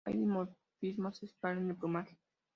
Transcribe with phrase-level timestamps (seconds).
[0.03, 2.17] Hay dimorfismo sexual en el plumaje.